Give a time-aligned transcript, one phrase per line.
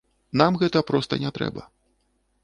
[0.41, 1.67] Нам гэта проста не трэба.